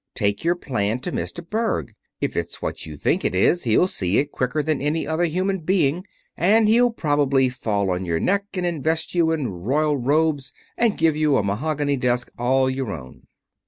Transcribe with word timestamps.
Take 0.15 0.43
your 0.43 0.55
plan 0.55 0.97
to 1.01 1.11
Mr. 1.11 1.47
Berg. 1.47 1.93
If 2.21 2.35
it's 2.35 2.59
what 2.59 2.87
you 2.87 2.97
think 2.97 3.23
it 3.23 3.35
is 3.35 3.65
he'll 3.65 3.85
see 3.85 4.17
it 4.17 4.31
quicker 4.31 4.63
than 4.63 4.81
any 4.81 5.05
other 5.05 5.25
human 5.25 5.59
being, 5.59 6.05
and 6.35 6.67
he'll 6.67 6.89
probably 6.89 7.49
fall 7.49 7.91
on 7.91 8.03
your 8.03 8.19
neck 8.19 8.45
and 8.55 8.65
invest 8.65 9.13
you 9.13 9.31
in 9.31 9.49
royal 9.49 9.95
robes 9.99 10.53
and 10.75 10.97
give 10.97 11.15
you 11.15 11.37
a 11.37 11.43
mahogany 11.43 11.97
desk 11.97 12.31
all 12.39 12.67
your 12.67 12.91
own." 12.91 13.27